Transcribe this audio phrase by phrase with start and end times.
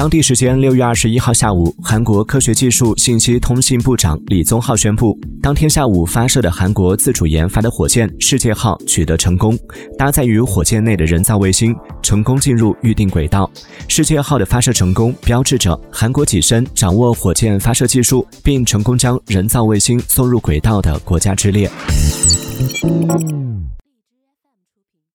[0.00, 9.54] 当地时间六月二十一号下午韩国科学技术信息通信部长李宗浩宣布当天下午发射的韩国自主研发的火箭世界号取得成功
[9.98, 13.50] 搭载于火箭内的人造卫星成功进入预定轨道
[13.88, 21.70] 世界号的发射成功标志着韩国跻身掌握火箭发射技术并成功将人造卫星送入轨道的国家之列。